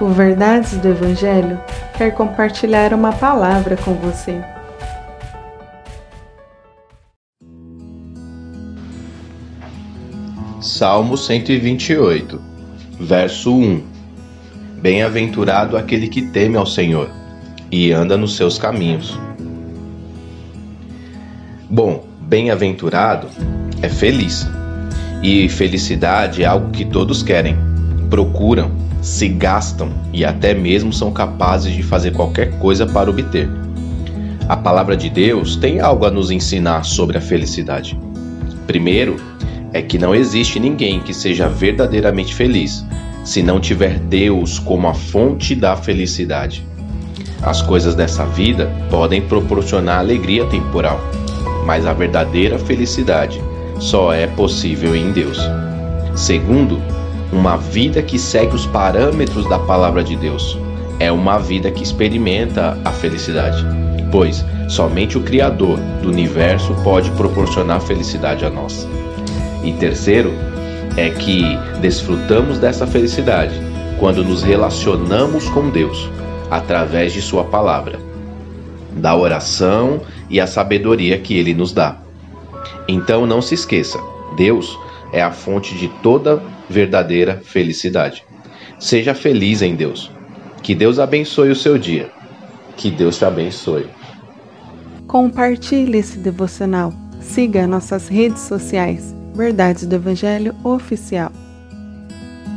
O 0.00 0.08
Verdades 0.08 0.78
do 0.78 0.88
Evangelho 0.88 1.60
quer 1.98 2.12
compartilhar 2.12 2.94
uma 2.94 3.12
palavra 3.12 3.76
com 3.76 3.92
você. 3.92 4.40
Salmo 10.58 11.18
128, 11.18 12.40
verso 12.98 13.54
1 13.54 13.82
Bem-aventurado 14.80 15.76
aquele 15.76 16.08
que 16.08 16.22
teme 16.22 16.56
ao 16.56 16.64
Senhor 16.64 17.10
e 17.70 17.92
anda 17.92 18.16
nos 18.16 18.36
seus 18.36 18.56
caminhos. 18.56 19.18
Bom, 21.68 22.06
bem-aventurado 22.22 23.28
é 23.82 23.88
feliz. 23.90 24.48
E 25.22 25.46
felicidade 25.50 26.42
é 26.42 26.46
algo 26.46 26.70
que 26.70 26.86
todos 26.86 27.22
querem, 27.22 27.54
procuram, 28.08 28.79
se 29.00 29.28
gastam 29.28 29.90
e 30.12 30.24
até 30.24 30.54
mesmo 30.54 30.92
são 30.92 31.10
capazes 31.10 31.74
de 31.74 31.82
fazer 31.82 32.12
qualquer 32.12 32.58
coisa 32.58 32.86
para 32.86 33.10
obter. 33.10 33.48
A 34.48 34.56
palavra 34.56 34.96
de 34.96 35.08
Deus 35.08 35.56
tem 35.56 35.80
algo 35.80 36.04
a 36.04 36.10
nos 36.10 36.30
ensinar 36.30 36.84
sobre 36.84 37.16
a 37.16 37.20
felicidade. 37.20 37.98
Primeiro, 38.66 39.16
é 39.72 39.80
que 39.80 39.98
não 39.98 40.14
existe 40.14 40.58
ninguém 40.58 41.00
que 41.00 41.14
seja 41.14 41.48
verdadeiramente 41.48 42.34
feliz 42.34 42.84
se 43.24 43.42
não 43.42 43.60
tiver 43.60 43.98
Deus 43.98 44.58
como 44.58 44.88
a 44.88 44.94
fonte 44.94 45.54
da 45.54 45.76
felicidade. 45.76 46.64
As 47.42 47.62
coisas 47.62 47.94
dessa 47.94 48.26
vida 48.26 48.70
podem 48.90 49.22
proporcionar 49.22 49.98
alegria 49.98 50.46
temporal, 50.46 51.00
mas 51.64 51.86
a 51.86 51.92
verdadeira 51.92 52.58
felicidade 52.58 53.40
só 53.78 54.12
é 54.12 54.26
possível 54.26 54.94
em 54.94 55.12
Deus. 55.12 55.38
Segundo, 56.14 56.82
uma 57.32 57.56
vida 57.56 58.02
que 58.02 58.18
segue 58.18 58.54
os 58.54 58.66
parâmetros 58.66 59.48
da 59.48 59.58
palavra 59.58 60.02
de 60.02 60.16
Deus 60.16 60.58
é 60.98 61.10
uma 61.10 61.38
vida 61.38 61.70
que 61.70 61.82
experimenta 61.82 62.78
a 62.84 62.90
felicidade, 62.90 63.64
pois 64.12 64.44
somente 64.68 65.16
o 65.16 65.22
Criador 65.22 65.78
do 66.02 66.10
universo 66.10 66.74
pode 66.84 67.10
proporcionar 67.12 67.80
felicidade 67.80 68.44
a 68.44 68.50
nós. 68.50 68.86
E 69.64 69.72
terceiro, 69.72 70.32
é 70.96 71.08
que 71.08 71.42
desfrutamos 71.80 72.58
dessa 72.58 72.86
felicidade 72.86 73.54
quando 73.98 74.24
nos 74.24 74.42
relacionamos 74.42 75.48
com 75.48 75.70
Deus 75.70 76.10
através 76.50 77.12
de 77.12 77.22
Sua 77.22 77.44
palavra, 77.44 77.98
da 78.92 79.14
oração 79.14 80.00
e 80.28 80.40
a 80.40 80.46
sabedoria 80.46 81.16
que 81.18 81.38
Ele 81.38 81.54
nos 81.54 81.72
dá. 81.72 81.96
Então 82.88 83.24
não 83.24 83.40
se 83.40 83.54
esqueça: 83.54 84.00
Deus 84.36 84.78
é 85.12 85.22
a 85.22 85.30
fonte 85.30 85.76
de 85.76 85.88
toda 86.02 86.42
verdadeira 86.68 87.40
felicidade. 87.44 88.24
Seja 88.78 89.14
feliz 89.14 89.62
em 89.62 89.74
Deus. 89.74 90.10
Que 90.62 90.74
Deus 90.74 90.98
abençoe 90.98 91.50
o 91.50 91.56
seu 91.56 91.78
dia. 91.78 92.10
Que 92.76 92.90
Deus 92.90 93.18
te 93.18 93.24
abençoe. 93.24 93.86
Compartilhe 95.06 95.98
esse 95.98 96.18
devocional. 96.18 96.92
Siga 97.20 97.66
nossas 97.66 98.08
redes 98.08 98.42
sociais. 98.42 99.14
Verdades 99.34 99.86
do 99.86 99.94
Evangelho 99.94 100.54
Oficial. 100.64 101.32